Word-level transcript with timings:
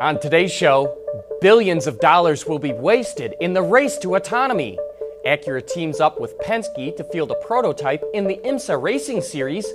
On 0.00 0.18
today's 0.18 0.50
show, 0.50 0.96
billions 1.42 1.86
of 1.86 2.00
dollars 2.00 2.46
will 2.46 2.58
be 2.58 2.72
wasted 2.72 3.34
in 3.42 3.52
the 3.52 3.60
race 3.60 3.98
to 3.98 4.14
autonomy. 4.14 4.78
Acura 5.26 5.60
teams 5.60 6.00
up 6.00 6.18
with 6.18 6.38
Penske 6.38 6.96
to 6.96 7.04
field 7.04 7.30
a 7.30 7.34
prototype 7.46 8.02
in 8.14 8.26
the 8.26 8.38
IMSA 8.38 8.82
Racing 8.82 9.20
Series 9.20 9.66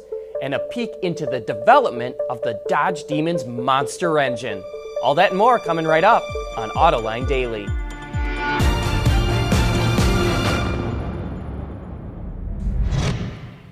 and 0.42 0.56
a 0.56 0.60
peek 0.72 0.90
into 1.04 1.28
the 1.28 1.42
development 1.42 2.16
of 2.32 2.42
the 2.42 2.60
Dodge 2.68 3.06
Demon's 3.06 3.46
monster 3.46 4.18
engine. 4.18 4.64
All 5.04 5.14
that 5.14 5.30
and 5.30 5.38
more 5.38 5.60
coming 5.60 5.86
right 5.86 6.04
up 6.04 6.24
on 6.58 6.72
Autoline 6.72 7.28
Daily. 7.28 7.68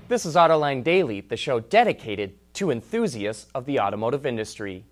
This 0.08 0.24
is 0.24 0.36
Autoline 0.36 0.84
Daily, 0.84 1.22
the 1.22 1.36
show 1.36 1.60
dedicated 1.60 2.38
to 2.54 2.70
enthusiasts 2.70 3.48
of 3.56 3.66
the 3.66 3.80
automotive 3.80 4.28
industry. 4.28 4.86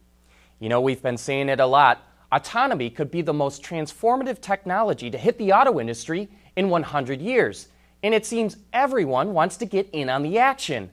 You 0.62 0.70
know, 0.70 0.80
we've 0.80 1.02
been 1.02 1.18
saying 1.18 1.50
it 1.50 1.60
a 1.60 1.66
lot. 1.66 2.04
Autonomy 2.32 2.92
could 2.92 3.10
be 3.10 3.24
the 3.24 3.34
most 3.34 3.64
transformative 3.64 4.40
technology 4.40 5.10
to 5.10 5.18
hit 5.18 5.40
the 5.40 5.52
auto 5.54 5.80
industry 5.80 6.30
in 6.56 6.70
100 6.70 7.20
years, 7.20 7.70
and 8.04 8.14
it 8.14 8.28
seems 8.28 8.58
everyone 8.72 9.34
wants 9.34 9.58
to 9.58 9.66
get 9.66 9.90
in 9.92 10.08
on 10.08 10.22
the 10.22 10.38
action. 10.38 10.92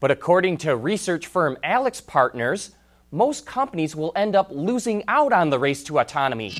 But 0.00 0.10
according 0.10 0.58
to 0.58 0.76
research 0.76 1.28
firm 1.28 1.56
AlixPartners, 1.64 2.74
most 3.10 3.46
companies 3.46 3.96
will 3.96 4.12
end 4.14 4.36
up 4.36 4.50
losing 4.50 5.02
out 5.08 5.32
on 5.32 5.48
the 5.48 5.58
race 5.58 5.82
to 5.84 5.98
autonomy. 5.98 6.54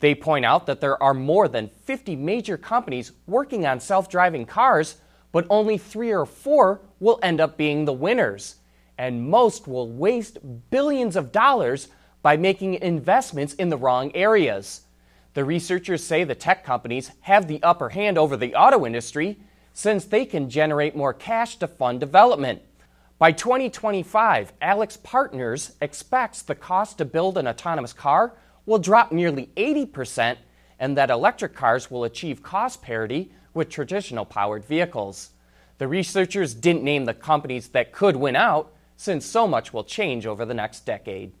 They 0.00 0.14
point 0.14 0.44
out 0.44 0.66
that 0.66 0.82
there 0.82 1.02
are 1.02 1.14
more 1.14 1.48
than 1.48 1.70
50 1.86 2.14
major 2.14 2.58
companies 2.58 3.12
working 3.26 3.64
on 3.64 3.80
self 3.80 4.10
driving 4.10 4.44
cars, 4.44 4.96
but 5.32 5.46
only 5.48 5.78
three 5.78 6.12
or 6.12 6.26
four 6.26 6.82
will 7.00 7.18
end 7.22 7.40
up 7.40 7.56
being 7.56 7.86
the 7.86 7.94
winners. 7.94 8.56
And 8.98 9.28
most 9.28 9.68
will 9.68 9.88
waste 9.90 10.38
billions 10.70 11.16
of 11.16 11.32
dollars 11.32 11.88
by 12.22 12.36
making 12.36 12.74
investments 12.74 13.54
in 13.54 13.68
the 13.68 13.76
wrong 13.76 14.14
areas. 14.14 14.82
The 15.34 15.44
researchers 15.44 16.02
say 16.02 16.24
the 16.24 16.34
tech 16.34 16.64
companies 16.64 17.10
have 17.20 17.46
the 17.46 17.62
upper 17.62 17.90
hand 17.90 18.16
over 18.16 18.36
the 18.36 18.54
auto 18.54 18.86
industry 18.86 19.38
since 19.74 20.06
they 20.06 20.24
can 20.24 20.48
generate 20.48 20.96
more 20.96 21.12
cash 21.12 21.56
to 21.56 21.68
fund 21.68 22.00
development. 22.00 22.62
By 23.18 23.32
2025, 23.32 24.58
AlixPartners 24.60 25.72
expects 25.80 26.42
the 26.42 26.54
cost 26.54 26.98
to 26.98 27.04
build 27.04 27.36
an 27.36 27.46
autonomous 27.46 27.92
car 27.92 28.34
will 28.66 28.78
drop 28.78 29.12
nearly 29.12 29.50
80% 29.56 30.36
and 30.78 30.96
that 30.96 31.10
electric 31.10 31.54
cars 31.54 31.90
will 31.90 32.04
achieve 32.04 32.42
cost 32.42 32.82
parity 32.82 33.32
with 33.54 33.70
traditional 33.70 34.24
powered 34.24 34.64
vehicles. 34.64 35.30
The 35.78 35.88
researchers 35.88 36.54
didn't 36.54 36.82
name 36.82 37.04
the 37.04 37.14
companies 37.14 37.68
that 37.68 37.92
could 37.92 38.16
win 38.16 38.36
out 38.36 38.72
since 38.96 39.24
so 39.24 39.46
much 39.46 39.72
will 39.72 39.84
change 39.84 40.26
over 40.26 40.44
the 40.44 40.54
next 40.54 40.86
decade. 40.86 41.32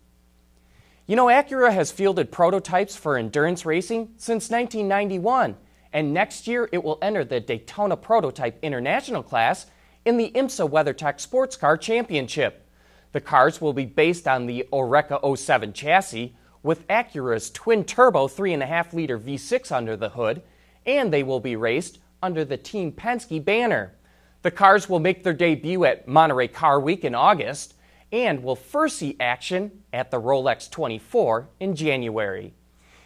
You 1.06 1.16
know, 1.16 1.26
Acura 1.26 1.72
has 1.72 1.92
fielded 1.92 2.32
prototypes 2.32 2.96
for 2.96 3.16
endurance 3.16 3.64
racing 3.64 4.10
since 4.16 4.50
1991, 4.50 5.56
and 5.92 6.12
next 6.12 6.46
year 6.46 6.68
it 6.72 6.82
will 6.82 6.98
enter 7.00 7.24
the 7.24 7.40
Daytona 7.40 7.96
Prototype 7.96 8.58
International 8.62 9.22
class 9.22 9.66
in 10.04 10.16
the 10.16 10.30
IMSA 10.34 10.68
WeatherTech 10.70 11.20
Sports 11.20 11.56
Car 11.56 11.76
Championship. 11.76 12.68
The 13.12 13.20
cars 13.20 13.60
will 13.60 13.72
be 13.72 13.86
based 13.86 14.28
on 14.28 14.46
the 14.46 14.68
Oreca 14.72 15.38
07 15.38 15.72
chassis 15.72 16.36
with 16.62 16.86
Acura's 16.88 17.50
twin 17.50 17.84
turbo 17.84 18.28
3.5 18.28 18.92
liter 18.92 19.18
V6 19.18 19.72
under 19.72 19.96
the 19.96 20.10
hood, 20.10 20.42
and 20.84 21.12
they 21.12 21.22
will 21.22 21.40
be 21.40 21.56
raced 21.56 21.98
under 22.22 22.44
the 22.44 22.56
Team 22.56 22.92
Penske 22.92 23.44
banner. 23.44 23.95
The 24.46 24.52
cars 24.52 24.88
will 24.88 25.00
make 25.00 25.24
their 25.24 25.32
debut 25.32 25.84
at 25.86 26.06
Monterey 26.06 26.46
Car 26.46 26.78
Week 26.78 27.04
in 27.04 27.16
August, 27.16 27.74
and 28.12 28.44
will 28.44 28.54
first 28.54 28.96
see 28.96 29.16
action 29.18 29.82
at 29.92 30.12
the 30.12 30.20
Rolex 30.20 30.70
24 30.70 31.48
in 31.58 31.74
January. 31.74 32.54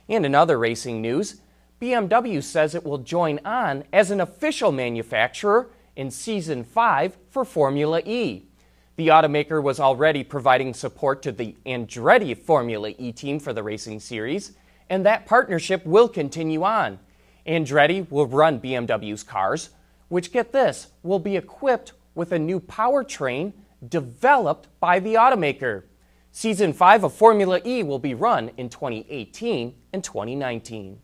And 0.07 0.27
in 0.27 0.35
other 0.35 0.59
racing 0.59 1.01
news, 1.01 1.41
BMW 1.81 2.43
says 2.43 2.75
it 2.75 2.85
will 2.85 2.99
join 2.99 3.41
on 3.43 3.85
as 3.91 4.11
an 4.11 4.21
official 4.21 4.71
manufacturer 4.71 5.71
in 5.97 6.11
Season 6.11 6.63
5 6.63 7.17
for 7.31 7.47
Formula 7.47 8.03
E. 8.05 8.45
The 8.97 9.09
automaker 9.09 9.63
was 9.63 9.81
already 9.81 10.23
providing 10.23 10.75
support 10.75 11.23
to 11.23 11.33
the 11.33 11.57
Andretti 11.65 12.37
Formula 12.37 12.93
E 12.99 13.13
team 13.13 13.41
for 13.41 13.55
the 13.55 13.63
racing 13.63 14.01
series, 14.01 14.53
and 14.91 15.07
that 15.07 15.25
partnership 15.25 15.87
will 15.87 16.07
continue 16.07 16.65
on. 16.65 16.99
Andretti 17.47 18.11
will 18.11 18.27
run 18.27 18.61
BMW's 18.61 19.23
cars, 19.23 19.71
which, 20.11 20.33
get 20.33 20.53
this, 20.53 20.89
will 21.03 21.21
be 21.21 21.37
equipped 21.37 21.95
with 22.15 22.33
a 22.33 22.39
new 22.39 22.61
powertrain 22.61 23.55
developed 23.89 24.69
by 24.81 24.99
the 24.99 25.15
automaker. 25.15 25.85
Season 26.33 26.73
5 26.73 27.05
of 27.05 27.15
Formula 27.15 27.61
E 27.65 27.83
will 27.83 27.99
be 27.99 28.13
run 28.13 28.51
in 28.57 28.69
2018 28.69 29.75
and 29.93 30.05
2019. 30.05 30.99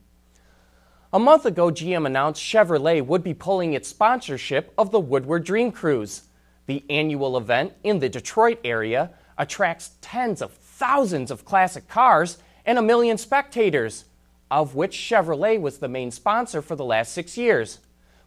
A 1.12 1.19
month 1.19 1.47
ago, 1.47 1.71
GM 1.71 2.05
announced 2.05 2.43
Chevrolet 2.43 3.00
would 3.00 3.22
be 3.22 3.33
pulling 3.33 3.72
its 3.72 3.89
sponsorship 3.89 4.75
of 4.77 4.91
the 4.91 5.00
Woodward 5.00 5.45
Dream 5.45 5.71
Cruise. 5.71 6.25
The 6.66 6.84
annual 6.91 7.37
event 7.37 7.75
in 7.84 8.00
the 8.00 8.09
Detroit 8.09 8.59
area 8.65 9.12
attracts 9.39 9.93
tens 10.00 10.43
of 10.43 10.53
thousands 10.53 11.31
of 11.31 11.45
classic 11.45 11.89
cars 11.89 12.39
and 12.65 12.77
a 12.77 12.83
million 12.83 13.19
spectators, 13.19 14.06
of 14.50 14.75
which 14.75 14.97
Chevrolet 14.97 15.61
was 15.61 15.78
the 15.78 15.89
main 15.89 16.11
sponsor 16.11 16.61
for 16.61 16.75
the 16.75 16.84
last 16.84 17.12
six 17.12 17.39
years. 17.39 17.78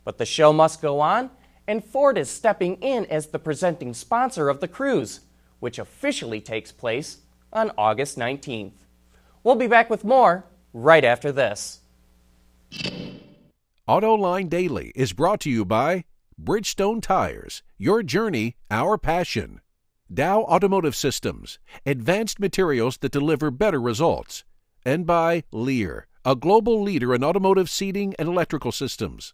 But 0.03 0.17
the 0.17 0.25
show 0.25 0.53
must 0.53 0.81
go 0.81 0.99
on, 0.99 1.29
and 1.67 1.83
Ford 1.83 2.17
is 2.17 2.29
stepping 2.29 2.75
in 2.77 3.05
as 3.05 3.27
the 3.27 3.39
presenting 3.39 3.93
sponsor 3.93 4.49
of 4.49 4.59
the 4.59 4.67
cruise, 4.67 5.21
which 5.59 5.79
officially 5.79 6.41
takes 6.41 6.71
place 6.71 7.17
on 7.53 7.71
August 7.77 8.17
19th. 8.17 8.73
We'll 9.43 9.55
be 9.55 9.67
back 9.67 9.89
with 9.89 10.03
more 10.03 10.45
right 10.73 11.03
after 11.03 11.31
this. 11.31 11.79
AutoLine 13.87 14.49
Daily 14.49 14.91
is 14.95 15.13
brought 15.13 15.39
to 15.41 15.49
you 15.49 15.65
by 15.65 16.05
Bridgestone 16.41 17.01
Tires, 17.01 17.63
your 17.77 18.03
journey, 18.03 18.55
our 18.69 18.97
passion. 18.97 19.61
Dow 20.11 20.41
Automotive 20.41 20.95
Systems, 20.95 21.59
advanced 21.85 22.39
materials 22.39 22.97
that 22.97 23.11
deliver 23.11 23.51
better 23.51 23.79
results. 23.79 24.43
And 24.85 25.05
by 25.05 25.43
Lear, 25.51 26.07
a 26.25 26.35
global 26.35 26.81
leader 26.81 27.13
in 27.13 27.23
automotive 27.23 27.69
seating 27.69 28.15
and 28.17 28.27
electrical 28.27 28.71
systems. 28.71 29.33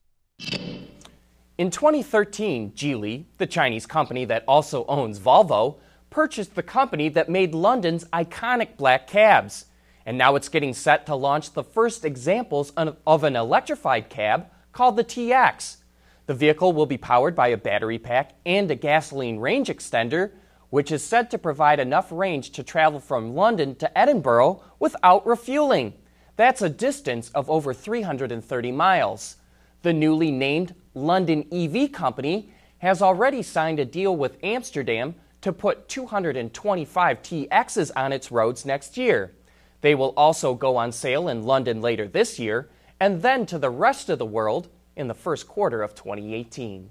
In 1.58 1.72
2013, 1.72 2.74
Geely, 2.74 3.28
the 3.38 3.48
Chinese 3.48 3.86
company 3.86 4.26
that 4.26 4.44
also 4.46 4.86
owns 4.88 5.20
Volvo, 5.20 5.78
purchased 6.10 6.54
the 6.54 6.64
company 6.64 7.08
that 7.08 7.30
made 7.30 7.56
London's 7.56 8.04
iconic 8.06 8.76
black 8.76 9.08
cabs. 9.08 9.66
And 10.06 10.18
now 10.18 10.36
it's 10.36 10.50
getting 10.50 10.74
set 10.74 11.06
to 11.06 11.16
launch 11.16 11.54
the 11.54 11.64
first 11.64 12.04
examples 12.04 12.72
of 12.76 13.24
an 13.24 13.38
electrified 13.38 14.10
cab 14.10 14.48
called 14.74 14.98
the 14.98 15.06
TX. 15.06 15.78
The 16.26 16.34
vehicle 16.34 16.74
will 16.74 16.86
be 16.86 16.98
powered 16.98 17.38
by 17.38 17.48
a 17.48 17.58
battery 17.58 18.00
pack 18.00 18.32
and 18.46 18.70
a 18.70 18.76
gasoline 18.76 19.40
range 19.40 19.70
extender, 19.70 20.32
which 20.72 20.92
is 20.92 21.06
said 21.06 21.32
to 21.32 21.38
provide 21.38 21.80
enough 21.80 22.12
range 22.12 22.52
to 22.52 22.64
travel 22.64 23.00
from 23.00 23.34
London 23.34 23.76
to 23.76 23.98
Edinburgh 23.98 24.62
without 24.78 25.26
refueling. 25.26 25.94
That's 26.36 26.62
a 26.62 26.70
distance 26.70 27.30
of 27.30 27.50
over 27.50 27.74
330 27.74 28.74
miles. 28.74 29.38
The 29.86 29.94
newly 29.94 30.32
named 30.32 30.74
London 30.96 31.46
EV 31.52 31.92
Company 31.92 32.50
has 32.80 33.04
already 33.04 33.44
signed 33.44 33.80
a 33.80 33.86
deal 33.86 34.18
with 34.18 34.40
Amsterdam 34.42 35.14
to 35.42 35.54
put 35.54 35.88
225 35.88 37.22
TXs 37.22 37.92
on 37.96 38.12
its 38.12 38.32
roads 38.32 38.66
next 38.66 38.98
year. 38.98 39.36
They 39.82 39.94
will 39.94 40.16
also 40.18 40.56
go 40.56 40.76
on 40.76 40.92
sale 40.92 41.28
in 41.28 41.44
London 41.44 41.82
later 41.82 42.08
this 42.08 42.40
year 42.40 42.72
and 43.00 43.22
then 43.22 43.46
to 43.46 43.60
the 43.60 43.70
rest 43.70 44.10
of 44.10 44.18
the 44.18 44.26
world 44.26 44.70
in 44.96 45.08
the 45.08 45.14
first 45.14 45.48
quarter 45.48 45.84
of 45.84 45.94
2018. 45.94 46.90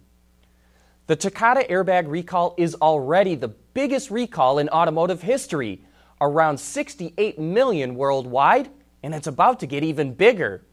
The 1.09 1.17
Takata 1.17 1.67
airbag 1.69 2.05
recall 2.07 2.55
is 2.57 2.77
already 2.77 3.35
the 3.35 3.49
biggest 3.49 4.09
recall 4.13 4.61
in 4.61 4.69
automotive 4.69 5.23
history, 5.23 5.85
around 6.21 6.59
68 6.59 7.41
million 7.41 7.97
worldwide, 7.97 8.71
and 9.03 9.17
it's 9.17 9.27
about 9.27 9.59
to 9.59 9.67
get 9.67 9.83
even 9.83 10.15
bigger. 10.15 10.65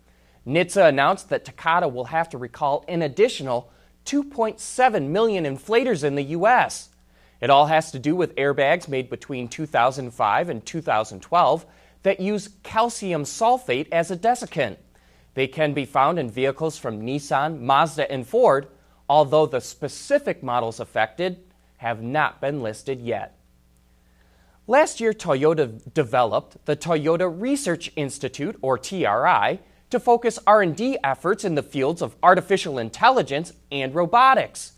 NHTSA 0.47 0.89
announced 0.89 1.29
that 1.29 1.45
Takata 1.45 1.87
will 1.87 2.05
have 2.05 2.29
to 2.29 2.37
recall 2.37 2.83
an 2.87 3.01
additional 3.01 3.71
2.7 4.05 5.07
million 5.07 5.45
inflators 5.45 6.03
in 6.03 6.15
the 6.15 6.23
U.S. 6.23 6.89
It 7.39 7.49
all 7.49 7.67
has 7.67 7.91
to 7.91 7.99
do 7.99 8.15
with 8.15 8.35
airbags 8.35 8.87
made 8.87 9.09
between 9.09 9.47
2005 9.47 10.49
and 10.49 10.65
2012 10.65 11.65
that 12.03 12.19
use 12.19 12.49
calcium 12.63 13.23
sulfate 13.23 13.87
as 13.91 14.09
a 14.09 14.17
desiccant. 14.17 14.77
They 15.35 15.47
can 15.47 15.73
be 15.73 15.85
found 15.85 16.19
in 16.19 16.29
vehicles 16.29 16.77
from 16.77 17.01
Nissan, 17.01 17.59
Mazda, 17.59 18.11
and 18.11 18.27
Ford, 18.27 18.67
although 19.07 19.45
the 19.45 19.61
specific 19.61 20.41
models 20.41 20.79
affected 20.79 21.43
have 21.77 22.01
not 22.01 22.41
been 22.41 22.61
listed 22.61 22.99
yet. 22.99 23.37
Last 24.67 24.99
year, 24.99 25.13
Toyota 25.13 25.93
developed 25.93 26.65
the 26.65 26.75
Toyota 26.75 27.29
Research 27.29 27.91
Institute, 27.95 28.57
or 28.61 28.77
TRI, 28.77 29.59
to 29.91 29.99
focus 29.99 30.39
R&D 30.47 30.97
efforts 31.03 31.45
in 31.45 31.55
the 31.55 31.63
fields 31.63 32.01
of 32.01 32.15
artificial 32.23 32.79
intelligence 32.79 33.53
and 33.71 33.93
robotics. 33.93 34.73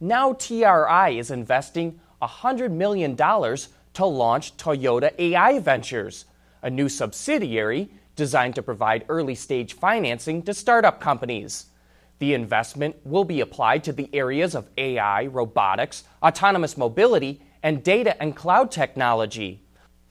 Now 0.00 0.34
TRI 0.34 1.16
is 1.18 1.30
investing 1.30 2.00
$100 2.20 2.70
million 2.70 3.16
to 3.16 4.06
launch 4.06 4.56
Toyota 4.56 5.12
AI 5.18 5.58
Ventures. 5.58 6.26
a 6.62 6.70
new 6.70 6.88
subsidiary 6.88 7.88
designed 8.16 8.54
to 8.56 8.62
provide 8.62 9.04
early 9.08 9.34
stage 9.34 9.74
financing 9.74 10.42
to 10.42 10.52
startup 10.52 11.00
companies. 11.00 11.66
The 12.18 12.34
investment 12.34 12.96
will 13.04 13.24
be 13.24 13.40
applied 13.40 13.84
to 13.84 13.92
the 13.92 14.10
areas 14.12 14.54
of 14.54 14.68
AI, 14.76 15.26
robotics, 15.26 16.02
autonomous 16.22 16.76
mobility, 16.76 17.40
and 17.62 17.84
data 17.84 18.20
and 18.20 18.34
cloud 18.34 18.70
technology. 18.72 19.62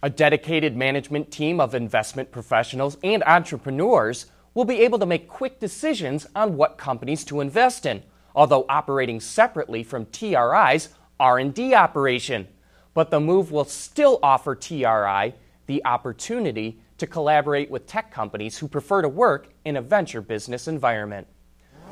A 0.01 0.09
dedicated 0.09 0.77
management 0.77 1.31
team 1.31 1.59
of 1.59 1.73
investment 1.73 2.31
professionals 2.31 2.97
and 3.03 3.23
entrepreneurs 3.23 4.27
will 4.55 4.65
be 4.65 4.81
able 4.81 4.97
to 4.97 5.05
make 5.05 5.27
quick 5.27 5.59
decisions 5.59 6.25
on 6.35 6.57
what 6.57 6.79
companies 6.79 7.23
to 7.25 7.41
invest 7.41 7.85
in, 7.85 8.01
although 8.33 8.65
operating 8.67 9.19
separately 9.19 9.83
from 9.83 10.07
TRI's 10.07 10.89
R&D 11.19 11.75
operation. 11.75 12.47
But 12.95 13.11
the 13.11 13.19
move 13.19 13.51
will 13.51 13.65
still 13.65 14.17
offer 14.23 14.55
TRI 14.55 15.33
the 15.67 15.85
opportunity 15.85 16.79
to 16.97 17.05
collaborate 17.05 17.69
with 17.69 17.85
tech 17.85 18.11
companies 18.11 18.57
who 18.57 18.67
prefer 18.67 19.01
to 19.01 19.09
work 19.09 19.49
in 19.65 19.75
a 19.75 19.81
venture 19.81 20.21
business 20.21 20.67
environment. 20.67 21.27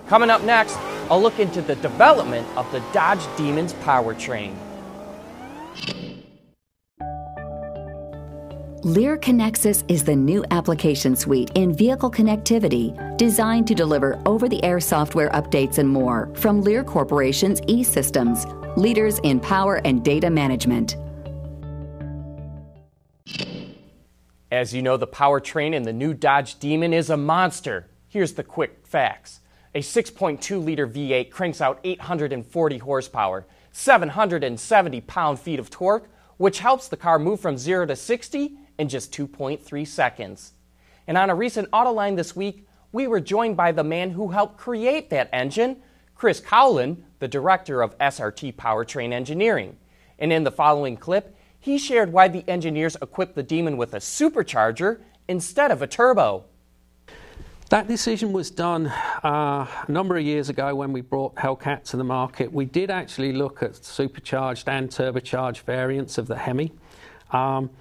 Coming 0.08 0.30
up 0.30 0.44
next, 0.44 0.78
I'll 1.10 1.22
look 1.22 1.40
into 1.40 1.62
the 1.62 1.76
development 1.76 2.48
of 2.56 2.70
the 2.72 2.80
Dodge 2.94 3.26
Demons 3.38 3.74
powertrain. 3.74 4.56
Lear 8.86 9.18
Connexus 9.18 9.82
is 9.88 10.04
the 10.04 10.14
new 10.14 10.44
application 10.52 11.16
suite 11.16 11.50
in 11.56 11.74
vehicle 11.74 12.12
connectivity 12.12 13.18
designed 13.18 13.66
to 13.66 13.74
deliver 13.74 14.22
over 14.26 14.50
the 14.50 14.62
air 14.62 14.82
software 14.82 15.30
updates 15.30 15.78
and 15.78 15.88
more 15.88 16.30
from 16.36 16.62
Lear 16.62 16.84
Corporation's 16.84 17.62
e 17.68 17.82
systems, 17.82 18.46
leaders 18.76 19.20
in 19.20 19.40
power 19.40 19.80
and 19.86 20.04
data 20.04 20.30
management. 20.30 20.98
As 24.52 24.74
you 24.74 24.82
know, 24.82 24.98
the 24.98 25.08
powertrain 25.08 25.74
in 25.74 25.84
the 25.84 25.94
new 25.94 26.14
Dodge 26.14 26.60
Demon 26.60 26.94
is 26.94 27.10
a 27.10 27.16
monster. 27.16 27.88
Here's 28.10 28.34
the 28.34 28.44
quick 28.44 28.86
facts 28.86 29.40
a 29.74 29.80
6.2 29.80 30.62
liter 30.62 30.86
V8 30.86 31.32
cranks 31.32 31.62
out 31.62 31.80
840 31.86 32.80
horsepower, 32.80 33.46
770 33.72 35.00
pound 35.00 35.40
feet 35.40 35.60
of 35.60 35.70
torque, 35.70 36.10
which 36.36 36.60
helps 36.60 36.90
the 36.90 36.98
car 36.98 37.18
move 37.18 37.40
from 37.40 37.58
0 37.58 37.86
to 37.86 37.96
60 37.96 38.58
in 38.78 38.90
just 38.90 39.12
2.3 39.14 39.88
seconds. 39.88 40.54
And 41.08 41.18
on 41.18 41.30
a 41.30 41.36
recent 41.36 41.70
Autoline 41.72 42.16
this 42.16 42.36
week, 42.36 42.68
we 42.92 43.08
were 43.08 43.20
joined 43.20 43.58
by 43.58 43.72
the 43.72 43.84
man 43.84 44.12
who 44.12 44.30
helped 44.30 44.58
create 44.58 45.10
that 45.10 45.30
engine, 45.34 45.78
Chris 46.16 46.40
Cowland, 46.40 47.04
the 47.20 47.28
director 47.28 47.82
of 47.82 47.98
SRT 47.98 48.56
Powertrain 48.56 49.12
Engineering. 49.12 49.78
And 50.20 50.32
in 50.32 50.44
the 50.44 50.52
following 50.52 50.96
clip, 50.96 51.36
he 51.60 51.78
shared 51.78 52.12
why 52.12 52.28
the 52.28 52.48
engineers 52.48 52.96
equipped 53.02 53.36
the 53.36 53.44
Demon 53.44 53.78
with 53.78 53.94
a 53.94 53.98
supercharger 53.98 55.00
instead 55.28 55.72
of 55.72 55.82
a 55.82 55.88
turbo. 55.88 56.46
That 57.70 57.88
decision 57.88 58.34
was 58.34 58.52
done 58.52 58.88
uh, 58.88 59.66
a 59.88 59.92
number 59.92 60.16
of 60.16 60.24
years 60.24 60.50
ago 60.50 60.76
when 60.76 60.94
we 60.94 61.02
brought 61.02 61.36
Hellcat 61.36 61.86
to 61.86 61.98
the 61.98 62.04
market. 62.04 62.54
We 62.54 62.66
did 62.66 62.92
actually 62.92 63.34
look 63.34 63.64
at 63.64 63.84
supercharged 63.84 64.70
and 64.70 64.90
turbocharged 64.90 65.62
variants 65.62 66.18
of 66.18 66.28
the 66.28 66.38
Hemi, 66.38 66.72
um, 67.32 67.72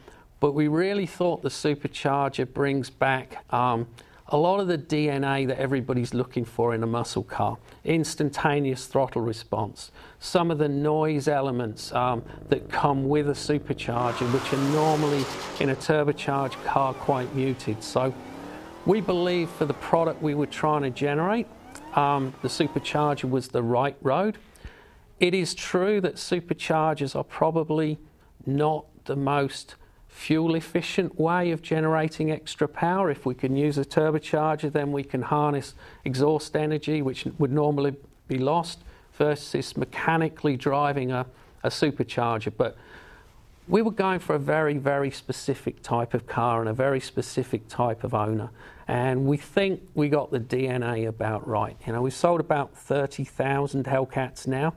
but 0.42 0.54
we 0.54 0.66
really 0.66 1.06
thought 1.06 1.40
the 1.40 1.48
supercharger 1.48 2.52
brings 2.52 2.90
back 2.90 3.44
um, 3.54 3.86
a 4.26 4.36
lot 4.36 4.58
of 4.58 4.66
the 4.66 4.76
DNA 4.76 5.46
that 5.46 5.56
everybody's 5.56 6.12
looking 6.12 6.44
for 6.44 6.74
in 6.74 6.82
a 6.82 6.86
muscle 6.86 7.22
car 7.22 7.56
instantaneous 7.84 8.86
throttle 8.86 9.22
response, 9.22 9.92
some 10.18 10.50
of 10.50 10.58
the 10.58 10.68
noise 10.68 11.28
elements 11.28 11.92
um, 11.92 12.24
that 12.48 12.68
come 12.68 13.08
with 13.08 13.28
a 13.28 13.34
supercharger, 13.34 14.32
which 14.32 14.52
are 14.52 14.72
normally 14.72 15.24
in 15.60 15.70
a 15.70 15.76
turbocharged 15.76 16.60
car 16.64 16.92
quite 16.92 17.32
muted. 17.36 17.80
So 17.80 18.12
we 18.84 19.00
believe 19.00 19.48
for 19.48 19.64
the 19.64 19.74
product 19.74 20.22
we 20.22 20.34
were 20.34 20.46
trying 20.46 20.82
to 20.82 20.90
generate, 20.90 21.46
um, 21.94 22.34
the 22.42 22.48
supercharger 22.48 23.30
was 23.30 23.46
the 23.46 23.62
right 23.62 23.96
road. 24.02 24.38
It 25.20 25.34
is 25.34 25.54
true 25.54 26.00
that 26.00 26.16
superchargers 26.16 27.14
are 27.14 27.22
probably 27.22 28.00
not 28.44 28.86
the 29.04 29.14
most 29.14 29.76
fuel 30.12 30.54
efficient 30.54 31.18
way 31.18 31.50
of 31.50 31.62
generating 31.62 32.30
extra 32.30 32.68
power. 32.68 33.10
If 33.10 33.26
we 33.26 33.34
can 33.34 33.56
use 33.56 33.78
a 33.78 33.84
turbocharger, 33.84 34.70
then 34.70 34.92
we 34.92 35.02
can 35.02 35.22
harness 35.22 35.74
exhaust 36.04 36.54
energy, 36.54 37.02
which 37.02 37.26
would 37.38 37.50
normally 37.50 37.96
be 38.28 38.38
lost, 38.38 38.80
versus 39.14 39.76
mechanically 39.76 40.56
driving 40.56 41.10
a, 41.10 41.26
a 41.64 41.70
supercharger. 41.70 42.52
But 42.56 42.76
we 43.66 43.82
were 43.82 43.90
going 43.90 44.20
for 44.20 44.34
a 44.34 44.38
very, 44.38 44.78
very 44.78 45.10
specific 45.10 45.82
type 45.82 46.14
of 46.14 46.26
car 46.26 46.60
and 46.60 46.68
a 46.68 46.72
very 46.72 47.00
specific 47.00 47.66
type 47.68 48.04
of 48.04 48.14
owner. 48.14 48.50
And 48.88 49.26
we 49.26 49.36
think 49.38 49.80
we 49.94 50.08
got 50.08 50.30
the 50.30 50.40
DNA 50.40 51.08
about 51.08 51.48
right. 51.48 51.76
You 51.86 51.94
know, 51.94 52.02
we've 52.02 52.14
sold 52.14 52.40
about 52.40 52.76
30,000 52.76 53.84
Hellcats 53.86 54.46
now, 54.46 54.74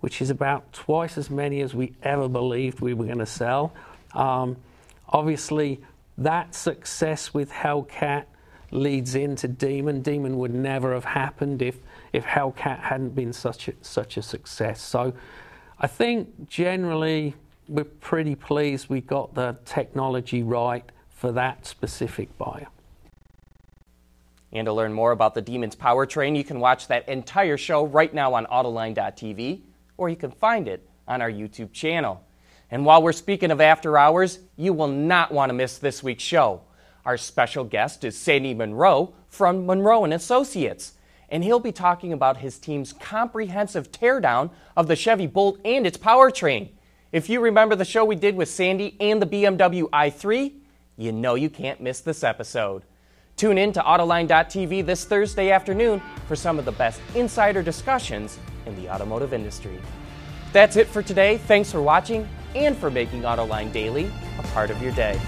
which 0.00 0.22
is 0.22 0.30
about 0.30 0.72
twice 0.72 1.18
as 1.18 1.28
many 1.28 1.60
as 1.60 1.74
we 1.74 1.94
ever 2.02 2.28
believed 2.28 2.80
we 2.80 2.94
were 2.94 3.06
going 3.06 3.18
to 3.18 3.26
sell. 3.26 3.72
Um, 4.14 4.56
obviously, 5.08 5.80
that 6.18 6.54
success 6.54 7.34
with 7.34 7.50
Hellcat 7.50 8.24
leads 8.70 9.14
into 9.14 9.48
Demon. 9.48 10.02
Demon 10.02 10.38
would 10.38 10.54
never 10.54 10.94
have 10.94 11.04
happened 11.04 11.62
if, 11.62 11.76
if 12.12 12.24
Hellcat 12.24 12.80
hadn't 12.80 13.14
been 13.14 13.32
such 13.32 13.68
a, 13.68 13.74
such 13.82 14.16
a 14.16 14.22
success. 14.22 14.80
So 14.80 15.12
I 15.78 15.86
think 15.86 16.48
generally 16.48 17.34
we're 17.68 17.84
pretty 17.84 18.34
pleased 18.34 18.88
we 18.88 19.00
got 19.00 19.34
the 19.34 19.56
technology 19.64 20.42
right 20.42 20.84
for 21.10 21.32
that 21.32 21.66
specific 21.66 22.36
buyer. 22.38 22.68
And 24.52 24.66
to 24.66 24.72
learn 24.72 24.92
more 24.92 25.12
about 25.12 25.34
the 25.34 25.42
Demon's 25.42 25.76
powertrain, 25.76 26.36
you 26.36 26.44
can 26.44 26.60
watch 26.60 26.88
that 26.88 27.08
entire 27.08 27.56
show 27.56 27.84
right 27.84 28.12
now 28.12 28.34
on 28.34 28.46
Autoline.tv, 28.46 29.60
or 29.96 30.08
you 30.08 30.16
can 30.16 30.30
find 30.30 30.68
it 30.68 30.88
on 31.08 31.20
our 31.20 31.30
YouTube 31.30 31.72
channel. 31.72 32.22
And 32.70 32.84
while 32.84 33.02
we're 33.02 33.12
speaking 33.12 33.50
of 33.50 33.60
after 33.60 33.96
hours, 33.96 34.40
you 34.56 34.72
will 34.72 34.88
not 34.88 35.32
want 35.32 35.50
to 35.50 35.54
miss 35.54 35.78
this 35.78 36.02
week's 36.02 36.24
show. 36.24 36.62
Our 37.04 37.16
special 37.16 37.64
guest 37.64 38.02
is 38.02 38.18
Sandy 38.18 38.54
Munro 38.54 39.14
from 39.28 39.66
Munro 39.66 40.02
and 40.02 40.12
Associates, 40.12 40.94
and 41.28 41.44
he'll 41.44 41.60
be 41.60 41.72
talking 41.72 42.12
about 42.12 42.38
his 42.38 42.58
team's 42.58 42.92
comprehensive 42.92 43.92
teardown 43.92 44.50
of 44.76 44.88
the 44.88 44.96
Chevy 44.96 45.28
Bolt 45.28 45.60
and 45.64 45.86
its 45.86 45.96
powertrain. 45.96 46.70
If 47.12 47.28
you 47.28 47.40
remember 47.40 47.76
the 47.76 47.84
show 47.84 48.04
we 48.04 48.16
did 48.16 48.34
with 48.34 48.48
Sandy 48.48 48.96
and 48.98 49.22
the 49.22 49.26
BMW 49.26 49.88
i3, 49.90 50.52
you 50.96 51.12
know 51.12 51.36
you 51.36 51.48
can't 51.48 51.80
miss 51.80 52.00
this 52.00 52.24
episode. 52.24 52.82
Tune 53.36 53.58
in 53.58 53.72
to 53.74 53.80
Autoline.tv 53.80 54.84
this 54.84 55.04
Thursday 55.04 55.50
afternoon 55.50 56.02
for 56.26 56.34
some 56.34 56.58
of 56.58 56.64
the 56.64 56.72
best 56.72 57.00
insider 57.14 57.62
discussions 57.62 58.38
in 58.64 58.74
the 58.76 58.88
automotive 58.88 59.32
industry. 59.32 59.78
That's 60.52 60.76
it 60.76 60.88
for 60.88 61.02
today. 61.02 61.38
Thanks 61.38 61.70
for 61.70 61.82
watching 61.82 62.26
and 62.56 62.76
for 62.76 62.90
making 62.90 63.22
Autoline 63.22 63.70
Daily 63.70 64.10
a 64.38 64.42
part 64.54 64.70
of 64.70 64.80
your 64.80 64.92
day. 64.92 65.20